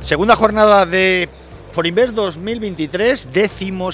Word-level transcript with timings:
Segunda 0.00 0.34
jornada 0.34 0.86
de 0.86 1.28
Forinvest 1.72 2.14
2023, 2.14 3.32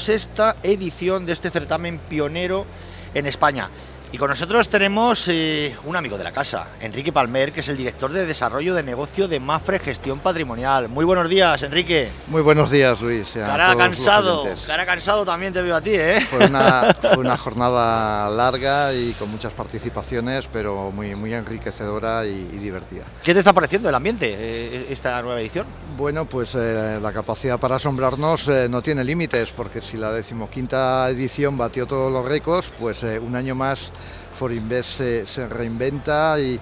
esta 0.08 0.56
edición 0.62 1.26
de 1.26 1.32
este 1.32 1.50
certamen 1.50 1.98
pionero 1.98 2.64
en 3.12 3.26
España. 3.26 3.70
Y 4.16 4.18
con 4.18 4.30
nosotros 4.30 4.70
tenemos 4.70 5.28
eh, 5.28 5.76
un 5.84 5.94
amigo 5.94 6.16
de 6.16 6.24
la 6.24 6.32
casa, 6.32 6.68
Enrique 6.80 7.12
Palmer, 7.12 7.52
que 7.52 7.60
es 7.60 7.68
el 7.68 7.76
director 7.76 8.10
de 8.10 8.24
desarrollo 8.24 8.74
de 8.74 8.82
negocio 8.82 9.28
de 9.28 9.38
Mafre 9.38 9.78
Gestión 9.78 10.20
Patrimonial. 10.20 10.88
Muy 10.88 11.04
buenos 11.04 11.28
días, 11.28 11.62
Enrique. 11.62 12.08
Muy 12.28 12.40
buenos 12.40 12.70
días, 12.70 12.98
Luis. 13.02 13.32
Cara 13.34 13.76
cansado, 13.76 14.46
cara 14.66 14.86
cansado 14.86 15.26
también 15.26 15.52
te 15.52 15.60
veo 15.60 15.76
a 15.76 15.82
ti, 15.82 15.90
¿eh? 15.92 16.22
Fue 16.22 16.46
una, 16.46 17.36
jornada 17.36 18.30
larga 18.30 18.94
y 18.94 19.12
con 19.18 19.30
muchas 19.30 19.52
participaciones, 19.52 20.48
pero 20.50 20.90
muy, 20.90 21.14
muy 21.14 21.34
enriquecedora 21.34 22.24
y, 22.24 22.42
divertida. 22.56 23.04
¿Qué 23.22 23.34
te 23.34 23.40
está 23.40 23.52
pareciendo 23.52 23.90
el 23.90 23.94
ambiente, 23.94 24.34
eh, 24.34 24.86
esta 24.88 25.20
nueva 25.20 25.42
edición? 25.42 25.66
Bueno, 25.94 26.24
pues 26.24 26.54
eh, 26.54 26.98
la 27.02 27.12
capacidad 27.12 27.60
para 27.60 27.76
asombrarnos 27.76 28.48
no 28.70 28.80
tiene 28.80 29.04
límites, 29.04 29.52
porque 29.52 29.82
si 29.82 29.98
la 29.98 30.10
decimoquinta 30.10 31.06
edición 31.10 31.58
batió 31.58 31.86
todos 31.86 32.10
los 32.10 32.24
récords, 32.24 32.72
pues 32.78 33.02
un 33.02 33.36
año 33.36 33.54
más 33.54 33.92
Forinvest 34.32 34.90
se, 34.90 35.26
se 35.26 35.48
reinventa 35.48 36.38
y, 36.40 36.60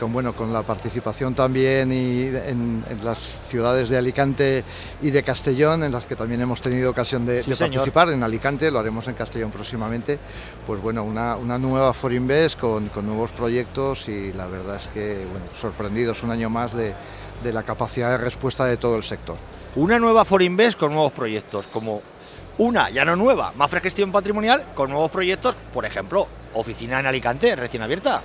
con 0.00 0.14
bueno 0.14 0.34
con 0.34 0.50
la 0.50 0.62
participación 0.62 1.34
también 1.34 1.92
y 1.92 2.22
en, 2.22 2.82
las 3.02 3.18
ciudades 3.18 3.90
de 3.90 3.98
Alicante 3.98 4.64
y 5.02 5.10
de 5.10 5.22
Castellón 5.22 5.82
en 5.82 5.92
las 5.92 6.06
que 6.06 6.16
también 6.16 6.40
hemos 6.40 6.62
tenido 6.62 6.90
ocasión 6.90 7.26
de, 7.26 7.44
participar. 7.44 8.08
En 8.08 8.22
Alicante 8.22 8.70
lo 8.70 8.78
haremos 8.78 9.06
en 9.08 9.14
Castellón 9.14 9.50
próximamente. 9.50 10.18
Pues 10.66 10.80
bueno 10.80 11.04
una, 11.04 11.58
nueva 11.58 11.92
Forinvest 11.92 12.58
con, 12.58 12.88
con 12.88 13.06
nuevos 13.06 13.32
proyectos 13.32 14.08
y 14.08 14.32
la 14.32 14.46
verdad 14.46 14.76
es 14.76 14.88
que 14.88 15.26
bueno 15.30 15.46
sorprendidos 15.52 16.22
un 16.22 16.30
año 16.30 16.48
más 16.48 16.72
de, 16.72 16.94
de 17.42 17.52
la 17.52 17.62
capacidad 17.62 18.10
de 18.10 18.18
respuesta 18.18 18.64
de 18.64 18.76
todo 18.76 18.96
el 18.96 19.04
sector. 19.04 19.36
Una 19.76 19.98
nueva 19.98 20.24
Forinvest 20.24 20.78
con 20.78 20.92
nuevos 20.92 21.12
proyectos 21.12 21.66
como 21.66 22.00
una 22.58 22.90
ya 22.90 23.04
no 23.04 23.16
nueva, 23.16 23.52
Mafre 23.56 23.80
Gestión 23.80 24.12
Patrimonial, 24.12 24.66
con 24.74 24.90
nuevos 24.90 25.10
proyectos, 25.10 25.56
por 25.72 25.84
ejemplo, 25.84 26.28
oficina 26.54 27.00
en 27.00 27.06
Alicante, 27.06 27.56
recién 27.56 27.82
abierta. 27.82 28.22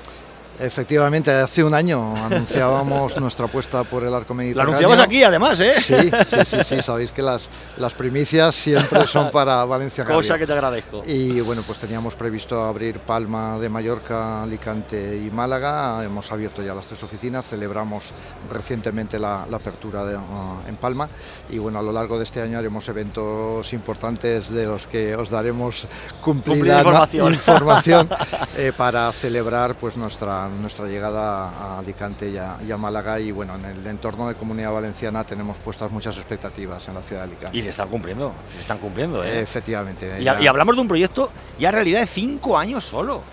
Efectivamente, 0.60 1.32
hace 1.32 1.64
un 1.64 1.74
año 1.74 2.16
anunciábamos 2.16 3.18
nuestra 3.22 3.46
apuesta 3.46 3.84
por 3.86 4.04
el 4.04 4.14
arco 4.14 4.34
mediterráneo. 4.34 4.72
Lo 4.72 4.78
anunciamos 4.78 5.00
aquí, 5.00 5.24
además, 5.24 5.60
¿eh? 5.62 5.74
Sí, 5.80 6.12
sí, 6.46 6.58
sí, 6.66 6.82
sabéis 6.82 7.12
que 7.12 7.22
las, 7.22 7.50
las 7.78 7.94
primicias 7.94 8.56
siempre 8.56 9.08
son 9.08 9.32
para 9.32 9.64
Valencia. 9.64 10.04
Cosa 10.04 10.38
que 10.38 10.46
te 10.46 10.54
agradezco. 10.54 11.02
Y 11.06 11.40
bueno, 11.42 11.64
pues 11.66 11.80
teníamos 11.80 12.16
previsto 12.16 12.62
abrir 12.62 13.00
Palma 13.00 13.58
de 13.58 13.70
Mallorca, 13.70 14.44
Alicante 14.44 15.18
y 15.18 15.32
Málaga. 15.32 16.04
Hemos 16.04 16.30
abierto 16.32 16.62
ya 16.62 16.74
las 16.74 16.88
tres 16.88 17.02
oficinas, 17.04 17.46
celebramos 17.46 18.12
recientemente 18.52 19.18
la, 19.18 19.44
apertura 19.44 20.06
de, 20.06 20.18
uh, 20.18 20.68
en 20.68 20.76
Palma. 20.76 21.10
Y 21.50 21.58
bueno, 21.58 21.80
a 21.80 21.82
lo 21.82 21.94
largo 21.94 22.18
de 22.18 22.26
este 22.26 22.42
año 22.42 22.58
haremos 22.58 22.88
eventos 22.90 23.72
importantes 23.72 24.50
de 24.50 24.66
los 24.66 24.88
que 24.88 25.16
os 25.16 25.30
daremos 25.30 25.88
cumplida 26.22 26.82
información, 26.82 28.10
eh, 28.58 28.74
para 28.76 29.12
celebrar 29.12 29.76
pues 29.76 29.96
nuestra 29.96 30.39
nuestra 30.48 30.86
llegada 30.86 31.50
a 31.50 31.80
Alicante 31.80 32.30
y 32.30 32.38
a, 32.38 32.78
Málaga 32.78 33.20
y 33.20 33.32
bueno, 33.32 33.56
en 33.56 33.66
el 33.66 33.86
entorno 33.88 34.28
de 34.28 34.36
Comunidad 34.36 34.72
Valenciana 34.72 35.24
tenemos 35.24 35.58
puestas 35.58 35.92
muchas 35.92 36.16
expectativas 36.16 36.88
en 36.88 36.94
la 36.94 37.02
ciudad 37.02 37.24
de 37.24 37.32
Alicante. 37.32 37.58
Y 37.58 37.62
se 37.62 37.70
están 37.70 37.90
cumpliendo, 37.90 38.34
se 38.54 38.60
están 38.60 38.78
cumpliendo. 38.78 39.24
¿eh? 39.24 39.42
Efectivamente. 39.42 40.20
Y, 40.20 40.24
y, 40.24 40.48
hablamos 40.48 40.76
de 40.76 40.82
un 40.82 40.88
proyecto 40.88 41.32
ya 41.58 41.70
en 41.70 41.76
realidad 41.76 42.00
de 42.00 42.08
cinco 42.08 42.58
años 42.58 42.86
solo. 42.86 43.24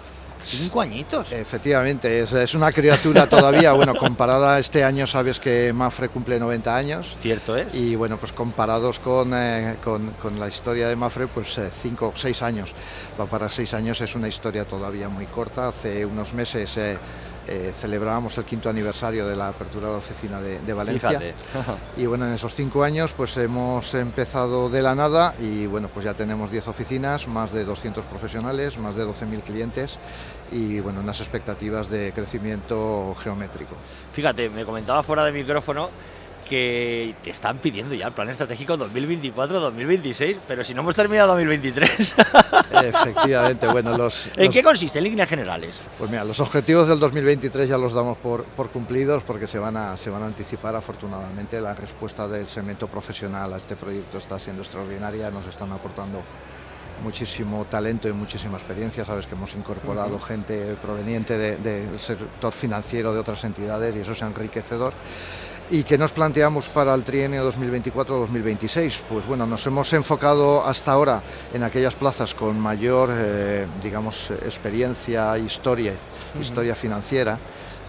Cinco 0.47 0.81
añitos. 0.81 1.33
Efectivamente, 1.33 2.21
es, 2.21 2.55
una 2.55 2.71
criatura 2.71 3.27
todavía, 3.29 3.73
bueno, 3.73 3.95
comparada 3.97 4.59
este 4.59 4.85
año 4.85 5.07
sabes 5.07 5.41
que 5.41 5.73
Mafre 5.73 6.09
cumple 6.09 6.39
90 6.39 6.77
años. 6.77 7.17
Cierto 7.21 7.57
es. 7.57 7.75
Y 7.75 7.97
bueno, 7.97 8.17
pues 8.17 8.33
comparados 8.33 9.01
con, 9.01 9.33
eh, 9.35 9.77
con, 9.83 10.39
la 10.39 10.49
historia 10.49 10.89
de 10.89 10.95
Mafre, 10.95 11.27
pues 11.27 11.59
eh, 11.59 11.71
cinco, 11.83 12.13
seis 12.15 12.43
años. 12.43 12.73
Para 13.31 13.51
seis 13.51 13.75
años 13.75 14.01
es 14.01 14.15
una 14.15 14.29
historia 14.29 14.65
todavía 14.65 15.09
muy 15.09 15.27
corta. 15.27 15.69
Hace 15.69 16.07
unos 16.07 16.33
meses... 16.33 16.77
Eh, 16.77 16.97
eh, 17.49 17.73
celebrábamos 17.79 18.37
el 18.39 18.45
quinto 18.45 18.69
aniversario 18.69 19.27
de 19.27 19.37
la 19.37 19.49
apertura 19.49 19.87
de 19.87 19.93
la 19.93 19.99
oficina 19.99 20.41
de, 20.41 20.73
Valencia. 20.73 21.21
y 21.97 22.07
bueno, 22.07 22.27
en 22.27 22.35
esos 22.35 22.55
cinco 22.55 22.83
años 22.83 23.13
pues 23.17 23.37
hemos 23.37 23.95
empezado 23.95 24.69
de 24.69 24.83
la 24.83 24.95
nada 24.95 25.35
y 25.41 25.67
bueno, 25.67 25.89
pues 25.93 26.05
ya 26.05 26.15
tenemos 26.15 26.51
10 26.51 26.69
oficinas, 26.69 27.29
más 27.29 27.53
de 27.53 27.65
200 27.65 28.05
profesionales, 28.05 28.79
más 28.79 28.97
de 28.97 29.07
12.000 29.07 29.43
clientes 29.43 29.99
y 30.51 30.81
bueno, 30.81 31.01
unas 31.01 31.21
expectativas 31.21 31.89
de 31.89 32.13
crecimiento 32.13 33.15
geométrico. 33.23 33.77
Fíjate, 34.13 34.49
me 34.51 34.65
comentaba 34.65 35.03
fuera 35.03 35.25
de 35.25 35.33
micrófono 35.33 35.91
que 36.49 37.15
te 37.23 37.31
están 37.31 37.59
pidiendo 37.59 37.95
ya 37.95 38.07
el 38.07 38.13
plan 38.13 38.29
estratégico 38.29 38.77
2024-2026, 38.77 40.39
pero 40.47 40.65
si 40.65 40.75
no 40.75 40.83
hemos 40.83 40.95
terminado 40.95 41.29
2023. 41.29 42.15
Efectivamente, 42.85 43.67
bueno, 43.67 43.97
los... 43.99 44.29
¿En 44.37 44.51
qué 44.51 44.63
consiste, 44.63 44.99
en 44.99 45.05
líneas 45.05 45.29
generales? 45.29 45.81
Pues 45.99 46.11
mira, 46.11 46.25
los 46.25 46.41
objetivos 46.41 46.89
del 46.89 46.99
2023 46.99 47.69
ya 47.69 47.79
los 47.79 47.93
damos 47.93 48.17
por, 48.19 48.45
por 48.45 48.71
cumplidos 48.71 49.23
porque 49.25 49.47
se 49.47 49.59
van, 49.59 49.77
a, 49.77 49.97
se 49.97 50.11
van 50.11 50.23
a 50.23 50.27
anticipar 50.27 50.75
afortunadamente. 50.77 51.61
La 51.61 51.75
respuesta 51.75 52.29
del 52.29 52.47
segmento 52.47 52.87
profesional 52.87 53.53
a 53.53 53.57
este 53.57 53.77
proyecto 53.77 54.19
está 54.19 54.39
siendo 54.39 54.63
extraordinaria, 54.63 55.31
nos 55.31 55.47
están 55.47 55.73
aportando 55.73 56.23
muchísimo 57.03 57.67
talento 57.67 58.09
y 58.09 58.13
muchísima 58.13 58.57
experiencia. 58.57 59.05
Sabes 59.05 59.27
que 59.27 59.35
hemos 59.35 59.55
incorporado 59.55 60.19
gente 60.21 60.77
proveniente 60.81 61.37
del 61.37 61.99
sector 61.99 62.53
financiero 62.53 63.13
de 63.13 63.21
otras 63.21 63.43
entidades 63.45 63.95
y 63.97 64.01
eso 64.01 64.13
es 64.13 64.23
enriquecedor. 64.23 64.95
¿Y 65.69 65.83
qué 65.83 65.99
nos 65.99 66.13
planteamos 66.13 66.69
para 66.69 66.95
el 66.95 67.03
trienio 67.03 67.53
2024-2026? 67.53 69.03
Pues 69.09 69.27
bueno, 69.27 69.47
nos 69.47 69.67
hemos 69.67 69.93
enfocado 69.95 70.65
hasta 70.65 70.93
ahora 70.93 71.21
en 71.53 71.65
aquellas 71.65 71.97
plazas 71.97 72.35
con 72.35 72.61
mayor, 72.61 73.11
eh, 73.13 73.67
digamos, 73.83 74.31
experiencia, 74.31 75.37
historia, 75.39 75.95
historia 76.41 76.77
financiera 76.77 77.37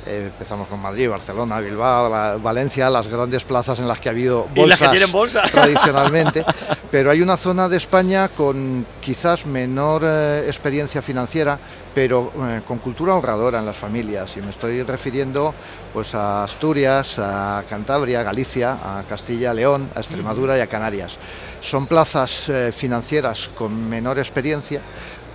eh, 0.07 0.27
empezamos 0.27 0.67
con 0.67 0.79
Madrid, 0.79 1.09
Barcelona, 1.09 1.59
Bilbao, 1.59 2.39
Valencia, 2.39 2.89
las 2.89 3.07
grandes 3.07 3.43
plazas 3.43 3.79
en 3.79 3.87
las 3.87 3.99
que 3.99 4.09
ha 4.09 4.11
habido 4.11 4.47
bolsas 4.55 5.51
tradicionalmente, 5.51 6.45
pero 6.89 7.11
hay 7.11 7.21
una 7.21 7.37
zona 7.37 7.67
de 7.67 7.77
España 7.77 8.29
con 8.29 8.85
quizás 9.01 9.45
menor 9.45 10.03
eh, 10.05 10.45
experiencia 10.47 11.01
financiera, 11.01 11.59
pero 11.93 12.31
eh, 12.35 12.61
con 12.65 12.79
cultura 12.79 13.13
ahorradora 13.13 13.59
en 13.59 13.65
las 13.65 13.75
familias. 13.75 14.37
Y 14.37 14.41
me 14.41 14.51
estoy 14.51 14.81
refiriendo 14.83 15.53
pues 15.93 16.15
a 16.15 16.43
Asturias, 16.43 17.19
a 17.19 17.63
Cantabria, 17.69 18.23
Galicia, 18.23 18.79
a 18.81 19.03
Castilla, 19.03 19.53
León, 19.53 19.89
a 19.93 19.99
Extremadura 19.99 20.57
y 20.57 20.61
a 20.61 20.67
Canarias. 20.67 21.17
Son 21.59 21.87
plazas 21.87 22.51
financieras 22.71 23.49
con 23.55 23.89
menor 23.89 24.19
experiencia 24.19 24.81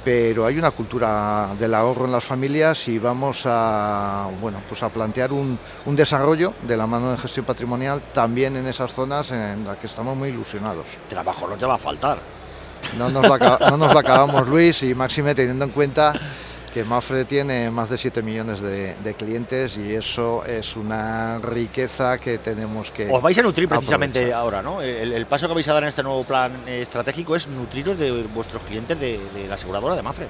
pero 0.04 0.46
hay 0.46 0.58
una 0.58 0.70
cultura 0.70 1.50
del 1.58 1.74
ahorro 1.74 2.04
en 2.06 2.12
las 2.12 2.24
familias 2.24 2.88
y 2.88 2.98
vamos 2.98 3.42
a, 3.44 4.28
bueno, 4.40 4.62
pues 4.68 4.82
a 4.82 4.88
plantear 4.88 5.32
un, 5.32 5.58
un 5.86 5.96
desarrollo 5.96 6.54
de 6.62 6.76
la 6.76 6.86
mano 6.86 7.12
de 7.12 7.18
gestión 7.18 7.46
patrimonial 7.46 8.02
también 8.12 8.56
en 8.56 8.66
esas 8.66 8.92
zonas 8.92 9.30
en 9.30 9.64
las 9.64 9.76
que 9.76 9.86
estamos 9.86 10.16
muy 10.16 10.30
ilusionados. 10.30 10.86
Trabajo 11.08 11.46
no 11.48 11.56
te 11.56 11.66
va 11.66 11.74
a 11.74 11.78
faltar. 11.78 12.18
No 12.98 13.08
nos 13.08 13.22
lo, 13.26 13.38
no 13.38 13.76
nos 13.76 13.92
lo 13.92 13.98
acabamos, 13.98 14.48
Luis, 14.48 14.82
y 14.82 14.94
máxime 14.94 15.34
teniendo 15.34 15.64
en 15.64 15.70
cuenta 15.70 16.12
que 16.72 16.84
Mafre 16.84 17.26
tiene 17.26 17.70
más 17.70 17.90
de 17.90 17.98
7 17.98 18.22
millones 18.22 18.60
de, 18.62 19.14
clientes 19.18 19.76
y 19.76 19.94
eso 19.94 20.44
es 20.44 20.74
una 20.74 21.38
riqueza 21.38 22.18
que 22.18 22.38
tenemos 22.38 22.90
que... 22.90 23.10
Os 23.10 23.20
vais 23.20 23.36
a 23.38 23.42
nutrir 23.42 23.68
precisamente 23.68 24.32
ahora, 24.32 24.62
¿no? 24.62 24.80
El, 24.80 25.26
paso 25.26 25.46
que 25.46 25.54
vais 25.54 25.68
a 25.68 25.74
dar 25.74 25.82
en 25.82 25.90
este 25.90 26.02
nuevo 26.02 26.24
plan 26.24 26.52
estratégico 26.66 27.36
es 27.36 27.46
nutriros 27.46 27.98
de 27.98 28.22
vuestros 28.22 28.62
clientes 28.64 28.98
de, 28.98 29.20
de 29.34 29.46
la 29.46 29.54
aseguradora 29.54 29.94
de 29.94 30.02
Mafre. 30.02 30.28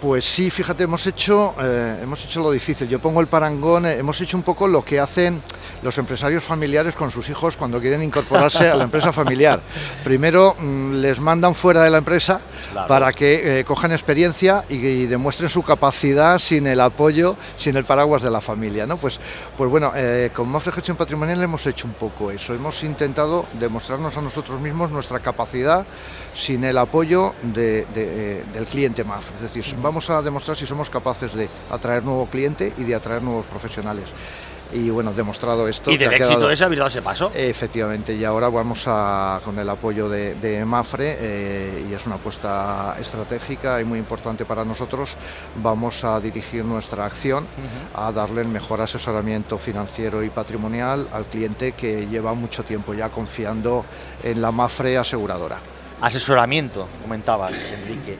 Pues 0.00 0.24
sí, 0.24 0.48
fíjate, 0.48 0.84
hemos 0.84 1.06
hecho, 1.06 1.54
eh, 1.60 1.98
hemos 2.02 2.24
hecho 2.24 2.40
lo 2.40 2.50
difícil. 2.50 2.88
Yo 2.88 3.02
pongo 3.02 3.20
el 3.20 3.26
parangón, 3.26 3.84
eh, 3.84 3.98
hemos 3.98 4.18
hecho 4.22 4.38
un 4.38 4.42
poco 4.42 4.66
lo 4.66 4.82
que 4.82 4.98
hacen 4.98 5.42
los 5.82 5.98
empresarios 5.98 6.42
familiares 6.42 6.94
con 6.94 7.10
sus 7.10 7.28
hijos 7.28 7.54
cuando 7.58 7.78
quieren 7.82 8.02
incorporarse 8.02 8.70
a 8.70 8.76
la 8.76 8.84
empresa 8.84 9.12
familiar. 9.12 9.60
Primero 10.02 10.56
mm, 10.58 10.92
les 10.92 11.20
mandan 11.20 11.54
fuera 11.54 11.84
de 11.84 11.90
la 11.90 11.98
empresa 11.98 12.40
para 12.88 13.12
que 13.12 13.60
eh, 13.60 13.64
cojan 13.64 13.92
experiencia 13.92 14.64
y, 14.70 15.04
demuestren 15.04 15.50
su 15.50 15.62
capacidad 15.62 16.38
sin 16.38 16.66
el 16.66 16.80
apoyo, 16.80 17.36
sin 17.58 17.76
el 17.76 17.84
paraguas 17.84 18.22
de 18.22 18.30
la 18.30 18.40
familia. 18.40 18.86
¿no? 18.86 18.96
Pues, 18.96 19.20
pues 19.54 19.68
bueno, 19.68 19.92
con 20.34 20.48
Mafre 20.48 20.72
Gestión 20.72 20.96
Patrimonial 20.96 21.42
hemos 21.42 21.66
hecho 21.66 21.86
un 21.86 21.94
poco 21.94 22.30
eso. 22.30 22.54
Hemos 22.54 22.82
intentado 22.84 23.44
demostrarnos 23.58 24.16
a 24.16 24.22
nosotros 24.22 24.58
mismos 24.62 24.90
nuestra 24.90 25.20
capacidad 25.20 25.86
sin 26.32 26.64
el 26.64 26.78
apoyo 26.78 27.34
del 27.42 28.66
cliente 28.70 29.04
Mafre. 29.04 29.34
Es 29.36 29.42
decir, 29.42 29.59
vamos 29.80 30.10
a 30.10 30.22
demostrar 30.22 30.56
si 30.56 30.66
somos 30.66 30.90
capaces 30.90 31.34
de 31.34 31.48
atraer 31.70 32.04
nuevo 32.04 32.26
cliente 32.26 32.72
y 32.78 32.84
de 32.84 32.94
atraer 32.94 33.22
nuevos 33.22 33.46
profesionales. 33.46 34.06
y 34.72 34.88
bueno, 34.90 35.12
demostrado 35.12 35.66
esto. 35.68 35.90
Y 35.90 35.96
del 35.96 36.12
éxito 36.12 36.46
de 36.46 36.54
ese 36.54 36.64
habéis 36.64 36.78
dado 36.78 36.88
ese 36.88 37.02
paso. 37.02 37.30
Efectivamente, 37.34 38.14
y 38.14 38.24
ahora 38.24 38.48
vamos 38.48 38.84
a, 38.86 39.40
con 39.44 39.58
el 39.58 39.68
apoyo 39.68 40.08
de, 40.08 40.64
Mafre, 40.64 41.16
eh, 41.18 41.86
y 41.90 41.92
es 41.92 42.06
una 42.06 42.16
apuesta 42.16 42.96
estratégica 42.98 43.80
y 43.80 43.84
muy 43.84 43.98
importante 43.98 44.44
para 44.44 44.64
nosotros, 44.64 45.16
vamos 45.56 46.04
a 46.04 46.20
dirigir 46.20 46.64
nuestra 46.64 47.04
acción 47.04 47.46
a 47.94 48.12
darle 48.12 48.42
el 48.42 48.48
mejor 48.48 48.80
asesoramiento 48.80 49.58
financiero 49.58 50.22
y 50.22 50.30
patrimonial 50.30 51.08
al 51.12 51.26
cliente 51.26 51.72
que 51.72 52.06
lleva 52.06 52.32
mucho 52.34 52.62
tiempo 52.62 52.94
ya 52.94 53.08
confiando 53.08 53.84
en 54.22 54.40
la 54.40 54.52
Mafre 54.52 54.98
aseguradora. 54.98 55.58
Asesoramiento, 56.00 56.88
comentabas, 57.02 57.64
Enrique. 57.64 58.18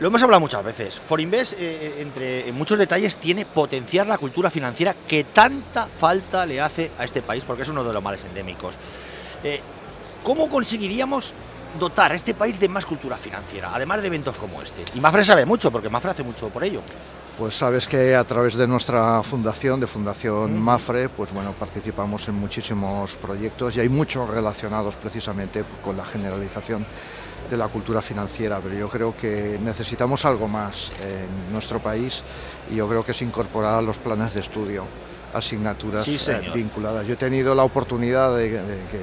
Lo 0.00 0.06
hemos 0.06 0.22
hablado 0.22 0.40
muchas 0.40 0.64
veces. 0.64 0.96
Forinvest, 1.00 1.54
eh, 1.54 1.56
eh, 1.60 1.94
entre 1.98 2.52
muchos 2.52 2.78
detalles, 2.78 3.16
tiene 3.16 3.44
potenciar 3.44 4.06
la 4.06 4.16
cultura 4.16 4.48
financiera 4.48 4.94
que 4.94 5.24
tanta 5.24 5.86
falta 5.86 6.46
le 6.46 6.60
hace 6.60 6.92
a 6.96 7.04
este 7.04 7.20
país, 7.20 7.42
porque 7.44 7.62
es 7.62 7.68
uno 7.68 7.82
de 7.82 7.92
los 7.92 8.02
males 8.02 8.24
endémicos. 8.24 8.76
Eh, 9.42 9.60
¿Cómo 10.22 10.48
conseguiríamos 10.48 11.34
dotar 11.80 12.12
a 12.12 12.14
este 12.14 12.34
país 12.34 12.60
de 12.60 12.68
más 12.68 12.86
cultura 12.86 13.16
financiera, 13.16 13.74
además 13.74 14.00
de 14.00 14.06
eventos 14.06 14.36
como 14.36 14.62
este? 14.62 14.84
Y 14.94 15.00
Mafre 15.00 15.24
sabe 15.24 15.44
mucho, 15.44 15.72
porque 15.72 15.88
Mafre 15.88 16.12
hace 16.12 16.22
mucho 16.22 16.48
por 16.48 16.62
ello. 16.62 16.80
Pues 17.38 17.54
sabes 17.54 17.86
que 17.86 18.16
a 18.16 18.24
través 18.24 18.56
de 18.56 18.66
nuestra 18.66 19.22
fundación, 19.22 19.78
de 19.78 19.86
Fundación 19.86 20.60
Mafre, 20.60 21.08
pues 21.08 21.32
bueno, 21.32 21.52
participamos 21.52 22.26
en 22.26 22.34
muchísimos 22.34 23.16
proyectos 23.16 23.76
y 23.76 23.80
hay 23.80 23.88
muchos 23.88 24.28
relacionados 24.28 24.96
precisamente 24.96 25.64
con 25.84 25.96
la 25.96 26.04
generalización 26.04 26.84
de 27.48 27.56
la 27.56 27.68
cultura 27.68 28.02
financiera, 28.02 28.58
pero 28.60 28.74
yo 28.74 28.88
creo 28.88 29.16
que 29.16 29.56
necesitamos 29.62 30.24
algo 30.24 30.48
más 30.48 30.90
en 31.00 31.52
nuestro 31.52 31.78
país 31.78 32.24
y 32.72 32.74
yo 32.74 32.88
creo 32.88 33.04
que 33.04 33.12
es 33.12 33.22
incorporar 33.22 33.78
a 33.78 33.82
los 33.82 33.98
planes 33.98 34.34
de 34.34 34.40
estudio 34.40 34.82
asignaturas 35.32 36.08
eh, 36.08 36.40
vinculadas. 36.52 37.06
Yo 37.06 37.14
he 37.14 37.18
tenido 37.18 37.54
la 37.54 37.62
oportunidad 37.62 38.36
de, 38.36 38.50
que 38.50 39.00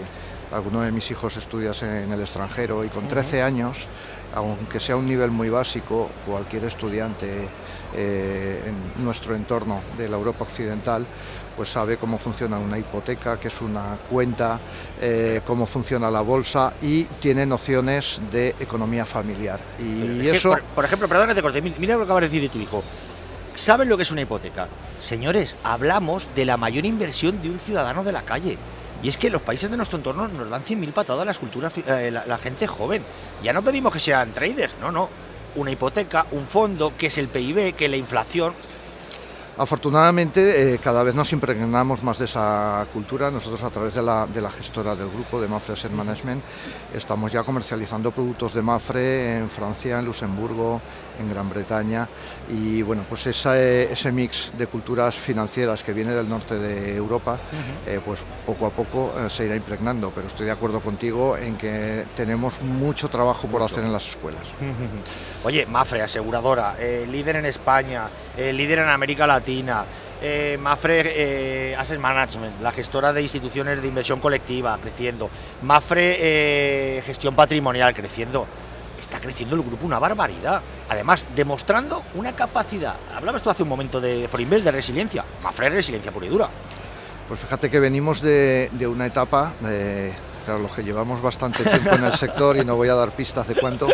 alguno 0.52 0.82
de 0.82 0.92
mis 0.92 1.10
hijos 1.12 1.38
estudiase 1.38 2.04
en 2.04 2.12
el 2.12 2.20
extranjero 2.22 2.84
y 2.84 2.90
con 2.90 3.08
13 3.08 3.42
años, 3.42 3.88
aunque 4.34 4.80
sea 4.80 4.96
un 4.96 5.08
nivel 5.08 5.32
muy 5.32 5.50
básico, 5.50 6.10
cualquier 6.26 6.66
estudiante 6.66 7.48
eh, 7.96 8.64
en 8.66 9.04
nuestro 9.04 9.36
entorno 9.36 9.80
de 9.98 10.10
la 10.10 10.18
Europa 10.18 10.44
occidental, 10.44 11.08
pues 11.56 11.70
sabe 11.70 11.98
cómo 11.98 12.18
funciona 12.18 12.58
una 12.58 12.78
hipoteca, 12.78 13.40
que 13.40 13.48
es 13.48 13.62
una 13.62 13.98
cuenta, 14.10 14.60
eh, 15.02 15.42
cómo 15.46 15.66
funciona 15.66 16.12
la 16.12 16.22
bolsa 16.22 16.74
y 16.82 17.06
tiene 17.06 17.46
nociones 17.46 18.20
de 18.32 18.56
economía 18.60 19.06
familiar. 19.06 19.62
Y 19.80 20.28
eso... 20.28 20.58
por, 20.76 20.84
ejemplo, 20.84 21.08
perdón 21.08 21.30
que 21.30 21.36
te 21.36 21.42
corte, 21.42 21.62
mira 21.62 21.94
lo 21.94 22.00
que 22.00 22.04
acaba 22.04 22.20
de 22.20 22.30
decir 22.30 22.50
tu 22.50 22.60
hijo. 22.60 22.84
¿Saben 23.56 23.88
lo 23.88 23.96
que 23.96 24.04
es 24.04 24.12
una 24.12 24.22
hipoteca? 24.22 24.68
Señores, 25.00 25.56
hablamos 25.64 26.30
de 26.36 26.44
la 26.44 26.58
mayor 26.58 26.86
inversión 26.86 27.42
de 27.42 27.50
un 27.50 27.60
ciudadano 27.60 28.04
de 28.04 28.12
la 28.12 28.24
calle. 28.24 28.58
Y 29.04 29.10
es 29.10 29.18
que 29.18 29.30
los 29.30 29.42
países 29.42 29.70
de 29.70 29.78
nuestro 29.78 29.98
entorno 29.98 30.28
nos 30.28 30.50
dan 30.50 30.64
100.000 30.64 30.92
patadas 30.94 31.26
las 31.26 31.38
culturas, 31.38 31.74
eh, 31.78 32.12
la 32.12 32.38
gente 32.38 32.66
joven. 32.68 33.04
Ya 33.44 33.54
no 33.54 33.64
pedimos 33.64 33.94
que 33.94 34.00
sean 34.00 34.34
traders, 34.34 34.76
no, 34.82 34.92
no. 34.92 35.10
Una 35.56 35.72
hipoteca, 35.72 36.26
un 36.32 36.48
fondo, 36.48 36.94
que 36.98 37.08
es 37.08 37.18
el 37.18 37.28
PIB, 37.28 37.76
que 37.76 37.88
la 37.88 37.98
inflación. 37.98 38.54
Afortunadamente, 39.58 40.74
eh, 40.74 40.80
cada 40.80 41.02
vez 41.02 41.16
nos 41.16 41.32
impregnamos 41.32 42.04
más 42.04 42.20
de 42.20 42.26
esa 42.26 42.86
cultura. 42.92 43.32
Nosotros, 43.32 43.64
a 43.64 43.70
través 43.70 43.94
de 43.94 44.02
la, 44.02 44.28
de 44.28 44.42
la 44.42 44.52
gestora 44.52 44.98
del 44.98 45.08
grupo 45.08 45.40
de 45.40 45.48
Mafre 45.48 45.76
Asset 45.76 45.94
Management, 45.94 46.44
estamos 46.94 47.32
ya 47.32 47.44
comercializando 47.44 48.12
productos 48.12 48.54
de 48.54 48.62
Mafre 48.62 49.38
en 49.38 49.50
Francia, 49.50 50.00
en 50.00 50.06
Luxemburgo, 50.06 50.82
en 51.18 51.30
Gran 51.30 51.50
Bretaña. 51.50 52.06
Y 52.50 52.82
bueno, 52.82 53.06
pues 53.08 53.28
ese 53.28 54.12
mix 54.12 54.52
de 54.58 54.68
culturas 54.68 55.16
financieras 55.16 55.84
que 55.84 55.94
viene 55.94 56.12
del 56.12 56.28
norte 56.28 56.60
de 56.60 56.94
Europa, 56.94 57.40
eh, 57.86 58.02
pues 58.04 58.24
poco 58.46 58.66
a 58.66 58.72
poco 58.72 59.14
eh, 59.18 59.30
se 59.30 59.46
irá 59.46 59.56
impregnando. 59.56 60.12
Pero 60.14 60.28
estoy 60.28 60.48
de 60.48 60.52
acuerdo 60.52 60.82
contigo 60.82 61.38
en 61.38 61.56
que 61.56 62.06
tenemos 62.14 62.62
mucho 62.62 63.08
trabajo 63.08 63.48
por 63.48 63.64
hacer 63.64 63.86
en 63.86 63.94
las 63.94 64.06
escuelas. 64.06 64.44
Oye, 65.46 65.66
Mafre, 65.66 66.02
aseguradora, 66.02 66.76
líder 67.08 67.38
en 67.38 67.46
España, 67.46 68.10
líder 68.36 68.80
en 68.80 68.90
América 68.90 69.26
Latina 69.26 69.45
eh, 70.22 70.58
Mafre 70.60 71.04
eh, 71.06 71.76
Asset 71.76 72.00
Management, 72.00 72.62
la 72.62 72.72
gestora 72.72 73.14
de 73.14 73.22
instituciones 73.22 73.82
de 73.82 73.88
inversión 73.88 74.20
colectiva, 74.20 74.78
creciendo. 74.82 75.30
Mafre 75.62 76.18
eh, 76.20 77.04
Gestión 77.06 77.36
Patrimonial, 77.36 77.94
creciendo. 77.94 78.48
Está 79.00 79.20
creciendo 79.20 79.56
el 79.56 79.62
grupo 79.62 79.86
una 79.86 80.00
barbaridad. 80.00 80.62
Además, 80.90 81.26
demostrando 81.36 82.04
una 82.16 82.36
capacidad. 82.36 82.96
Hablabas 83.16 83.44
tú 83.44 83.50
hace 83.50 83.64
un 83.64 83.70
momento 83.70 84.02
de 84.02 84.28
Forinvest, 84.28 84.66
de 84.66 84.72
resiliencia. 84.72 85.24
Mafre 85.44 85.70
resiliencia 85.70 86.12
pura 86.12 86.26
y 86.26 86.30
dura. 86.30 86.50
Pues 87.28 87.42
fíjate 87.42 87.70
que 87.70 87.80
venimos 87.80 88.22
de, 88.22 88.70
una 88.88 89.08
etapa, 89.08 89.54
claro, 90.46 90.60
los 90.60 90.72
que 90.72 90.84
llevamos 90.84 91.22
bastante 91.22 91.64
tiempo 91.64 91.96
en 91.96 92.04
el 92.04 92.14
sector 92.14 92.56
y 92.58 92.64
no 92.64 92.76
voy 92.76 92.88
a 92.88 92.94
dar 92.94 93.12
pistas 93.16 93.48
de 93.48 93.56
cuánto, 93.56 93.88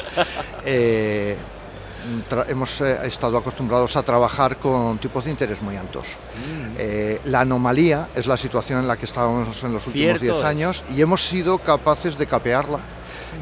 hemos 2.47 2.81
eh, 2.81 2.99
estado 3.05 3.37
acostumbrados 3.37 3.95
a 3.95 4.03
trabajar 4.03 4.57
con 4.57 4.97
tipos 4.97 5.25
de 5.25 5.31
interés 5.31 5.61
muy 5.61 5.75
altos. 5.75 6.07
Mm. 6.07 6.75
Eh, 6.77 7.21
la 7.25 7.41
anomalía 7.41 8.09
es 8.15 8.27
la 8.27 8.37
situación 8.37 8.79
en 8.79 8.87
la 8.87 8.97
que 8.97 9.05
estábamos 9.05 9.63
en 9.63 9.73
los 9.73 9.87
últimos 9.87 10.19
10 10.19 10.43
años 10.43 10.83
y 10.95 11.01
hemos 11.01 11.25
sido 11.25 11.59
capaces 11.59 12.17
de 12.17 12.27
capearla 12.27 12.79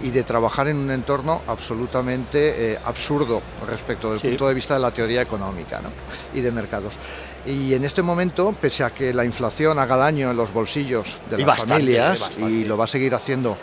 y 0.04 0.12
de 0.12 0.24
trabajar 0.24 0.68
en 0.68 0.78
un 0.78 0.92
entorno 0.92 1.42
absolutamente 1.48 2.74
eh, 2.74 2.80
absurdo 2.84 3.42
respecto 3.68 4.12
del 4.12 4.20
punto 4.20 4.48
de 4.48 4.54
vista 4.54 4.76
de 4.76 4.80
la 4.80 4.92
teoría 4.92 5.22
económica 5.22 5.82
y 6.34 6.42
de 6.42 6.52
mercados. 6.52 6.94
Y 7.46 7.74
en 7.74 7.86
este 7.86 8.02
momento, 8.02 8.54
pese 8.60 8.84
a 8.84 8.94
que 8.94 9.14
la 9.14 9.26
inflación 9.26 9.80
haga 9.80 9.98
daño 9.98 10.32
en 10.32 10.38
los 10.38 10.54
bolsillos 10.54 11.20
de 11.30 11.40
las 11.40 11.66
familias 11.66 12.38
y 12.38 12.66
lo 12.66 12.78
va 12.78 12.84
a 12.84 12.88
seguir 12.88 13.16
haciendo 13.16 13.58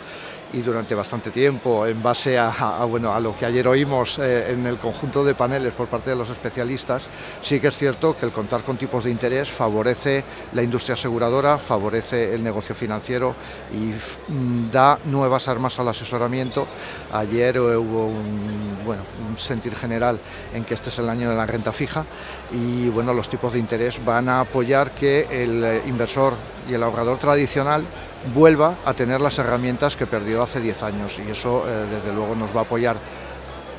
y 0.53 0.61
durante 0.61 0.95
bastante 0.95 1.31
tiempo 1.31 1.85
en 1.85 2.01
base 2.01 2.37
a, 2.37 2.85
bueno, 2.85 3.13
a 3.13 3.19
lo 3.19 3.35
que 3.35 3.45
ayer 3.45 3.67
oímos 3.67 4.19
eh, 4.19 4.51
en 4.51 4.65
el 4.65 4.77
conjunto 4.77 5.23
de 5.23 5.35
paneles 5.35 5.73
por 5.73 5.87
parte 5.87 6.11
de 6.11 6.15
los 6.15 6.29
especialistas, 6.29 7.07
sí 7.41 7.59
que 7.59 7.67
es 7.67 7.77
cierto 7.77 8.15
que 8.15 8.25
el 8.25 8.31
contar 8.31 8.63
con 8.63 8.77
tipos 8.77 9.03
de 9.03 9.11
interés 9.11 9.51
favorece 9.51 10.23
la 10.53 10.63
industria 10.63 10.93
aseguradora, 10.93 11.57
favorece 11.57 12.33
el 12.33 12.43
negocio 12.43 12.73
financiero 12.75 13.35
y 13.73 13.93
mm, 14.31 14.71
da 14.71 14.99
nuevas 15.05 15.47
armas 15.47 15.77
al 15.79 15.89
asesoramiento. 15.89 16.67
Ayer 17.11 17.57
eh, 17.57 17.75
hubo 17.75 18.07
un, 18.07 18.79
bueno, 18.85 19.03
un 19.27 19.37
sentir 19.37 19.75
general 19.75 20.19
en 20.53 20.63
que 20.63 20.73
este 20.73 20.89
es 20.89 20.99
el 20.99 21.09
año 21.09 21.29
de 21.29 21.35
la 21.35 21.45
renta 21.45 21.71
fija 21.71 22.05
y 22.51 22.89
bueno, 22.89 23.13
los 23.13 23.29
tipos 23.29 23.53
de 23.53 23.59
interés 23.59 24.03
van 24.03 24.29
a 24.29 24.41
apoyar 24.41 24.91
que 24.91 25.27
el 25.29 25.63
eh, 25.63 25.81
inversor 25.87 26.33
y 26.69 26.73
el 26.73 26.83
ahorrador 26.83 27.17
tradicional 27.17 27.85
vuelva 28.33 28.75
a 28.85 28.93
tener 28.93 29.21
las 29.21 29.37
herramientas 29.39 29.95
que 29.95 30.07
perdió 30.07 30.41
hace 30.41 30.59
10 30.59 30.83
años 30.83 31.19
y 31.25 31.29
eso 31.29 31.67
eh, 31.67 31.85
desde 31.89 32.13
luego 32.13 32.35
nos 32.35 32.55
va 32.55 32.61
a 32.61 32.63
apoyar 32.63 32.97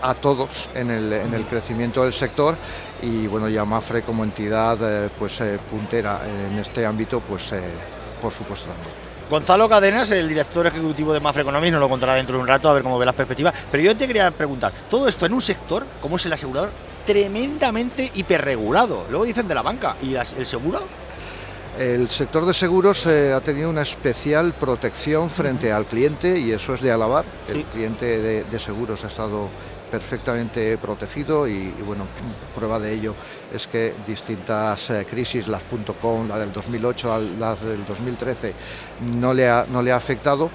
a 0.01 0.15
todos 0.15 0.71
en 0.75 0.91
el, 0.91 1.47
crecimiento 1.47 2.05
del 2.05 2.13
sector 2.13 2.57
y 3.03 3.27
bueno 3.27 3.49
ya 3.49 3.65
Mafre 3.65 4.03
como 4.03 4.23
entidad 4.23 4.79
eh, 4.81 5.11
pues 5.19 5.41
eh, 5.41 5.59
puntera 5.69 6.21
en 6.25 6.57
este 6.59 6.87
ámbito 6.87 7.21
pues 7.21 7.53
por 8.23 8.33
supuesto 8.33 8.69
Gonzalo 9.29 9.69
Cadenas, 9.69 10.11
el 10.11 10.27
director 10.27 10.67
ejecutivo 10.67 11.13
de 11.13 11.21
Mafre 11.21 11.43
Economy, 11.43 11.71
nos 11.71 11.81
lo 11.81 11.89
contará 11.91 12.15
dentro 12.15 12.37
de 12.37 12.43
un 12.43 12.49
rato 12.49 12.71
a 12.71 12.73
ver 12.73 12.83
cómo 12.83 12.99
ve 12.99 13.05
las 13.05 13.15
perspectivas. 13.15 13.53
Pero 13.71 13.83
yo 13.83 13.95
te 13.95 14.07
quería 14.07 14.31
preguntar, 14.31 14.73
todo 14.89 15.07
esto 15.07 15.27
en 15.27 15.35
un 15.35 15.43
sector, 15.43 15.85
como 16.01 16.17
es 16.17 16.25
el 16.25 16.33
asegurador, 16.33 16.71
tremendamente 17.05 18.11
hiperregulado. 18.15 19.05
Luego 19.11 19.27
dicen 19.27 19.47
de 19.47 19.55
la 19.55 19.61
banca, 19.61 19.97
¿y 20.01 20.15
el 20.15 20.47
seguro? 20.47 20.83
El 21.79 22.09
sector 22.09 22.45
de 22.45 22.55
seguros 22.55 23.07
eh, 23.07 23.33
ha 23.33 23.41
tenido 23.41 23.71
una 23.71 23.83
especial 23.83 24.53
protección 24.53 25.31
frente 25.31 25.71
al 25.71 25.87
cliente 25.87 26.37
y 26.37 26.51
eso 26.51 26.75
es 26.75 26.81
de 26.81 26.91
alabar. 26.91 27.25
El 27.49 27.63
cliente 27.67 28.19
de, 28.43 28.59
seguros 28.59 29.05
ha 29.05 29.07
estado 29.07 29.49
perfectamente 29.89 30.77
protegido 30.79 31.47
y, 31.47 31.71
bueno, 31.87 32.05
prueba 32.53 32.81
de 32.81 32.93
ello 32.93 33.15
es 33.55 33.69
que 33.69 33.95
distintas 34.09 34.91
eh, 34.91 35.07
crisis, 35.09 35.47
las 35.47 35.63
.com, 36.03 36.27
la 36.27 36.37
del 36.41 36.53
2008, 36.53 37.21
las 37.39 37.63
del 37.63 37.87
2013, 37.87 38.55
no 39.13 39.33
le, 39.33 39.49
ha, 39.49 39.65
no 39.69 39.81
le 39.81 39.93
ha 39.93 39.97
afectado 39.97 40.51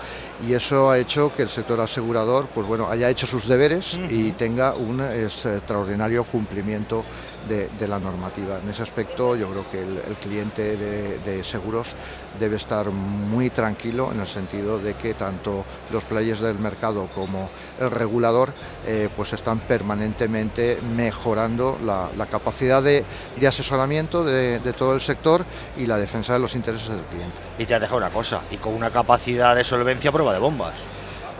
y 0.46 0.54
eso 0.54 0.92
ha 0.92 1.00
hecho 1.00 1.32
que 1.34 1.44
el 1.44 1.50
sector 1.50 1.80
asegurador 1.80 2.48
pues 2.54 2.68
bueno, 2.68 2.90
haya 2.90 3.10
hecho 3.10 3.28
sus 3.28 3.48
deberes 3.48 3.98
y 4.10 4.32
tenga 4.34 4.74
un 4.74 5.00
extraordinario 5.00 6.26
cumplimiento 6.26 7.06
de, 7.48 7.88
la 7.88 8.00
normativa. 8.00 8.60
En 8.60 8.70
ese 8.70 8.84
aspecto 8.84 9.36
yo 9.36 9.50
creo 9.50 9.70
que 9.70 9.82
el, 9.82 10.16
cliente 10.22 10.78
de, 10.78 11.44
seguros 11.44 11.96
debe 12.40 12.56
estar 12.56 12.90
muy 12.90 13.50
tranquilo 13.50 14.12
en 14.12 14.22
el 14.22 14.28
sentido 14.28 14.80
de 14.80 14.94
que 14.94 15.14
tanto 15.14 15.66
los 15.92 16.06
players 16.06 16.40
del 16.40 16.58
mercado 16.60 17.10
como 17.14 17.50
el 17.80 17.92
regulador 17.92 18.54
eh, 18.86 19.10
pues 19.16 19.34
están 19.34 19.60
permanentemente 19.60 20.80
mejorando 20.96 21.78
la, 21.84 22.10
capacidad 22.28 22.82
de, 22.82 23.06
asesoramiento 23.46 24.24
de, 24.24 24.60
todo 24.78 24.96
el 24.96 25.02
sector 25.02 25.46
y 25.78 25.86
la 25.86 25.98
defensa 25.98 26.34
de 26.34 26.40
los 26.40 26.56
intereses 26.56 26.90
del 26.90 27.04
cliente. 27.06 27.38
Y 27.60 27.66
te 27.66 27.76
ha 27.76 27.80
dejado 27.80 27.98
una 27.98 28.10
cosa, 28.10 28.42
y 28.50 28.58
con 28.58 28.74
una 28.74 28.90
capacidad 28.90 29.56
de 29.56 29.64
solvencia 29.64 30.12
prueba 30.12 30.34
de 30.34 30.40
bombas. 30.40 30.74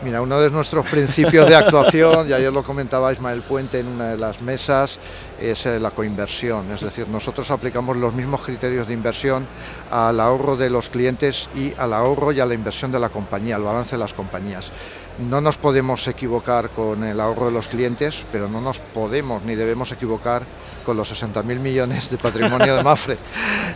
Mira, 0.04 0.22
uno 0.22 0.42
de 0.42 0.50
nuestros 0.50 0.86
principios 0.86 1.48
de 1.48 1.56
actuación, 1.56 2.30
y 2.30 2.34
ayer 2.34 2.52
lo 2.52 2.62
comentaba 2.62 3.14
Ismael 3.14 3.42
Puente 3.42 3.80
en 3.80 3.88
una 3.88 4.10
de 4.10 4.18
las 4.18 4.42
mesas, 4.42 5.00
es 5.40 5.66
eh, 5.66 5.80
la 5.80 5.92
coinversión. 5.92 6.72
Es 6.72 6.82
decir, 6.82 7.08
nosotros 7.08 7.50
aplicamos 7.52 7.98
los 7.98 8.14
mismos 8.14 8.42
criterios 8.42 8.88
de 8.88 8.94
inversión 8.94 9.48
al 9.90 10.20
ahorro 10.20 10.56
de 10.56 10.70
los 10.70 10.90
clientes 10.90 11.50
y 11.56 11.74
al 11.78 11.94
ahorro 11.94 12.32
y 12.32 12.40
a 12.40 12.46
la 12.46 12.54
inversión 12.54 12.92
de 12.92 13.00
la 13.00 13.10
compañía, 13.10 13.56
al 13.56 13.64
balance 13.64 13.96
de 13.96 14.00
las 14.00 14.14
compañías. 14.14 14.72
No 15.20 15.42
nos 15.42 15.60
podemos 15.60 16.08
equivocar 16.08 16.70
con 16.70 17.04
el 17.04 17.20
ahorro 17.20 17.46
de 17.46 17.52
los 17.52 17.68
clientes, 17.68 18.26
pero 18.32 18.50
no 18.50 18.60
nos 18.60 18.80
podemos 18.80 19.44
ni 19.44 19.54
debemos 19.54 19.92
equivocar 19.92 20.44
con 20.84 20.98
los 20.98 21.12
60.000 21.12 21.60
millones 21.60 22.10
de 22.10 22.18
patrimonio 22.18 22.76
de 22.76 22.84
Mafre. 22.84 23.18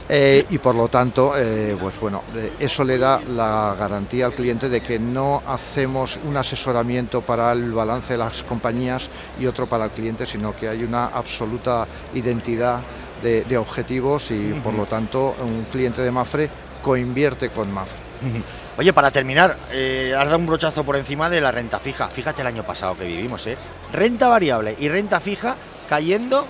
Eh, 0.10 0.46
y 0.50 0.58
por 0.58 0.74
lo 0.74 0.88
tanto, 0.88 1.34
eh, 1.38 1.78
pues 1.80 2.00
bueno, 2.00 2.24
eso 2.60 2.84
le 2.84 2.98
da 2.98 3.22
la 3.22 3.76
garantía 3.78 4.26
al 4.26 4.34
cliente 4.34 4.68
de 4.68 4.82
que 4.82 4.98
no 4.98 5.44
hacemos 5.46 6.18
un 6.26 6.38
asesoramiento 6.38 7.22
para 7.22 7.52
el 7.52 7.72
balance 7.72 8.14
de 8.14 8.18
las 8.18 8.42
compañías 8.42 9.10
y 9.40 9.46
otro 9.46 9.68
para 9.68 9.86
el 9.86 9.92
cliente, 9.92 10.26
sino 10.26 10.56
que 10.56 10.68
hay 10.68 10.84
una 10.84 11.06
absoluta 11.06 11.47
identidad 12.13 12.82
de, 13.22 13.44
de 13.44 13.58
objetivos 13.58 14.32
y 14.32 14.54
por 14.63 14.74
lo 14.74 14.86
tanto 14.86 15.36
un 15.42 15.66
cliente 15.72 16.01
de 16.01 16.12
Mafre 16.12 16.50
coinvierte 16.82 17.50
con 17.50 17.72
Mafre. 17.72 18.00
Oye, 18.77 18.94
para 18.94 19.12
terminar, 19.12 19.58
eh, 19.72 20.13
has 20.18 20.25
dado 20.25 20.38
un 20.38 20.46
brochazo 20.46 20.84
por 20.84 20.96
encima 20.96 21.30
de 21.30 21.42
la 21.42 21.51
renta 21.51 21.80
fija. 21.80 22.08
Fíjate 22.08 22.42
el 22.42 22.48
año 22.48 22.63
pasado 22.63 22.98
que 22.98 23.06
vivimos, 23.06 23.46
¿eh? 23.48 23.58
Renta 23.92 24.27
variable 24.27 24.75
y 24.80 24.89
renta 24.89 25.20
fija 25.20 25.56
cayendo 25.89 26.46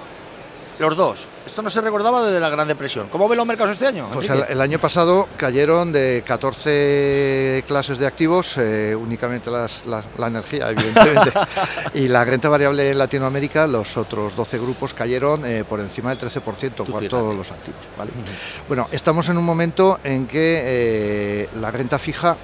los 0.80 0.96
dos. 0.96 1.28
Esto 1.46 1.62
no 1.62 1.70
se 1.70 1.82
recordaba 1.82 2.26
desde 2.26 2.40
la 2.40 2.50
Gran 2.50 2.68
Depresión. 2.68 3.08
¿Cómo 3.10 3.28
ven 3.28 3.38
los 3.38 3.48
mercados 3.48 3.72
este 3.74 3.88
año? 3.88 4.10
Pues 4.12 4.30
el, 4.30 4.44
el, 4.48 4.62
año 4.62 4.80
pasado 4.80 5.28
cayeron 5.38 5.92
de 5.92 6.24
14 6.26 7.64
clases 7.68 7.98
de 7.98 8.06
activos, 8.06 8.58
eh, 8.58 8.96
únicamente 8.96 9.50
las, 9.50 9.86
las, 9.86 10.06
la 10.18 10.28
energía, 10.28 10.70
evidentemente, 10.72 11.32
y 11.94 12.08
la 12.08 12.24
renta 12.24 12.50
variable 12.50 12.92
en 12.92 12.98
Latinoamérica, 12.98 13.66
los 13.68 13.98
otros 13.98 14.36
12 14.36 14.60
grupos 14.60 14.94
cayeron 14.94 15.46
eh, 15.46 15.64
por 15.64 15.80
encima 15.80 16.14
del 16.14 16.20
13% 16.20 16.86
por 16.86 17.08
todos 17.08 17.36
los 17.36 17.52
activos. 17.52 17.82
¿vale? 17.98 18.12
Uh 18.12 18.22
-huh. 18.22 18.68
Bueno, 18.68 18.88
estamos 18.92 19.30
en 19.30 19.38
un 19.38 19.46
momento 19.46 20.00
en 20.04 20.28
que 20.28 20.62
eh, 20.66 21.50
la 21.60 21.72
renta 21.72 21.98
fija 21.98 22.38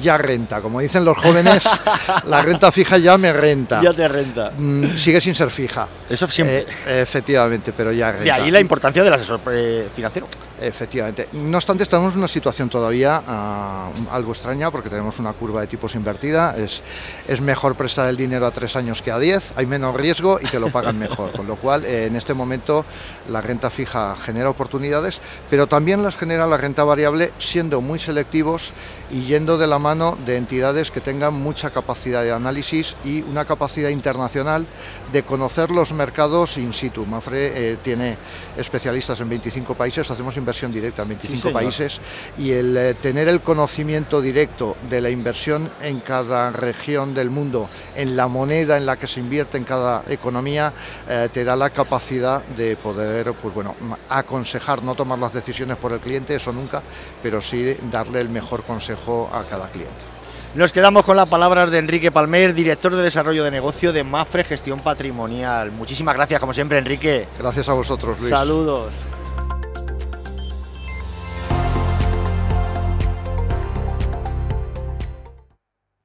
ya 0.00 0.18
renta. 0.18 0.60
Como 0.60 0.80
dicen 0.80 1.04
los 1.04 1.16
jóvenes, 1.18 1.64
la 2.26 2.42
renta 2.42 2.72
fija 2.72 2.98
ya 2.98 3.18
me 3.18 3.32
renta. 3.32 3.80
Ya 3.82 3.92
te 3.92 4.08
renta. 4.08 4.52
Mm, 4.56 4.96
sigue 4.96 5.20
sin 5.20 5.34
ser 5.34 5.50
fija. 5.50 5.88
Eso 6.08 6.26
siempre. 6.28 6.66
Eh, 6.86 7.02
efectivamente, 7.02 7.72
pero 7.72 7.92
ya 7.92 8.12
renta. 8.12 8.24
De 8.24 8.32
ahí 8.32 8.50
la 8.50 8.60
importancia 8.60 9.02
del 9.02 9.12
asesor 9.12 9.40
eh, 9.52 9.88
financiero. 9.94 10.28
Efectivamente. 10.60 11.28
No 11.32 11.56
obstante, 11.56 11.82
estamos 11.82 12.12
en 12.12 12.20
una 12.20 12.28
situación 12.28 12.68
todavía 12.68 13.20
uh, 13.26 14.14
algo 14.14 14.30
extraña 14.30 14.70
porque 14.70 14.88
tenemos 14.88 15.18
una 15.18 15.32
curva 15.32 15.60
de 15.60 15.66
tipos 15.66 15.96
invertida. 15.96 16.54
Es, 16.56 16.82
es 17.26 17.40
mejor 17.40 17.76
prestar 17.76 18.08
el 18.08 18.16
dinero 18.16 18.46
a 18.46 18.52
tres 18.52 18.76
años 18.76 19.02
que 19.02 19.10
a 19.10 19.18
diez. 19.18 19.52
Hay 19.56 19.66
menos 19.66 19.94
riesgo 19.96 20.38
y 20.40 20.46
te 20.46 20.60
lo 20.60 20.70
pagan 20.70 20.98
mejor. 20.98 21.32
Con 21.36 21.48
lo 21.48 21.56
cual, 21.56 21.84
eh, 21.84 22.06
en 22.06 22.14
este 22.14 22.32
momento, 22.32 22.84
la 23.28 23.40
renta 23.40 23.70
fija 23.70 24.14
genera 24.16 24.50
oportunidades, 24.50 25.20
pero 25.50 25.66
también 25.66 26.02
las 26.02 26.16
genera 26.16 26.46
la 26.46 26.56
renta 26.56 26.84
variable 26.84 27.32
siendo 27.38 27.80
muy 27.80 27.98
selectivos 27.98 28.72
y 29.10 29.22
yendo 29.24 29.58
de 29.58 29.66
la 29.66 29.78
mano 29.82 30.16
de 30.24 30.36
entidades 30.36 30.90
que 30.90 31.02
tengan 31.02 31.34
mucha 31.34 31.70
capacidad 31.70 32.22
de 32.22 32.32
análisis 32.32 32.96
y 33.04 33.20
una 33.22 33.44
capacidad 33.44 33.90
internacional 33.90 34.66
de 35.12 35.22
conocer 35.24 35.70
los 35.70 35.92
mercados 35.92 36.56
in 36.56 36.72
situ. 36.72 37.04
Mafre 37.04 37.72
eh, 37.72 37.76
tiene 37.82 38.16
especialistas 38.56 39.20
en 39.20 39.28
25 39.28 39.74
países, 39.74 40.10
hacemos 40.10 40.36
inversión 40.36 40.72
directa 40.72 41.02
en 41.02 41.08
25 41.08 41.48
sí, 41.48 41.54
países 41.54 42.00
y 42.38 42.52
el 42.52 42.76
eh, 42.76 42.94
tener 42.94 43.28
el 43.28 43.40
conocimiento 43.42 44.22
directo 44.22 44.76
de 44.88 45.00
la 45.00 45.10
inversión 45.10 45.70
en 45.82 46.00
cada 46.00 46.50
región 46.50 47.14
del 47.14 47.30
mundo, 47.30 47.68
en 47.96 48.16
la 48.16 48.28
moneda 48.28 48.76
en 48.76 48.86
la 48.86 48.96
que 48.96 49.06
se 49.06 49.20
invierte 49.20 49.58
en 49.58 49.64
cada 49.64 50.04
economía, 50.08 50.72
eh, 51.08 51.28
te 51.32 51.44
da 51.44 51.56
la 51.56 51.70
capacidad 51.70 52.44
de 52.44 52.76
poder, 52.76 53.34
pues 53.34 53.54
bueno, 53.54 53.74
aconsejar, 54.08 54.82
no 54.82 54.94
tomar 54.94 55.18
las 55.18 55.32
decisiones 55.32 55.76
por 55.76 55.92
el 55.92 56.00
cliente, 56.00 56.36
eso 56.36 56.52
nunca, 56.52 56.82
pero 57.22 57.40
sí 57.40 57.76
darle 57.90 58.20
el 58.20 58.28
mejor 58.28 58.62
consejo 58.64 59.28
a 59.32 59.44
cada 59.44 59.68
cliente. 59.72 60.12
Nos 60.54 60.70
quedamos 60.70 61.04
con 61.06 61.16
las 61.16 61.26
palabras 61.28 61.70
de 61.70 61.78
Enrique 61.78 62.10
Palmer, 62.10 62.52
director 62.52 62.94
de 62.94 63.02
desarrollo 63.02 63.42
de 63.42 63.50
negocio 63.50 63.92
de 63.92 64.04
Mafre 64.04 64.44
Gestión 64.44 64.80
Patrimonial. 64.80 65.72
Muchísimas 65.72 66.14
gracias, 66.14 66.38
como 66.38 66.52
siempre, 66.52 66.76
Enrique. 66.76 67.26
Gracias 67.38 67.70
a 67.70 67.72
vosotros, 67.72 68.18
Luis. 68.20 68.28
Saludos. 68.28 69.06